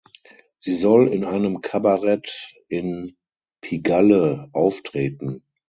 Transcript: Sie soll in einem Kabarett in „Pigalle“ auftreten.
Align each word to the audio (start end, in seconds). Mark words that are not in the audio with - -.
Sie 0.57 0.73
soll 0.75 1.09
in 1.09 1.23
einem 1.23 1.61
Kabarett 1.61 2.55
in 2.69 3.15
„Pigalle“ 3.63 4.49
auftreten. 4.51 5.43